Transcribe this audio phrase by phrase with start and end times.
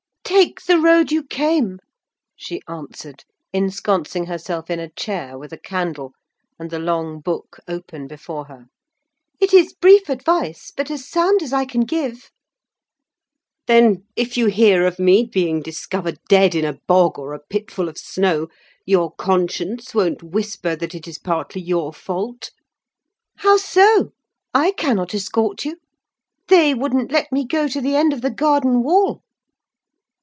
[0.23, 1.79] "Take the road you came,"
[2.37, 6.13] she answered, ensconcing herself in a chair, with a candle,
[6.57, 8.67] and the long book open before her.
[9.41, 12.31] "It is brief advice, but as sound as I can give."
[13.67, 17.69] "Then, if you hear of me being discovered dead in a bog or a pit
[17.69, 18.47] full of snow,
[18.85, 22.51] your conscience won't whisper that it is partly your fault?"
[23.39, 24.13] "How so?
[24.53, 25.75] I cannot escort you.
[26.47, 29.21] They wouldn't let me go to the end of the garden wall."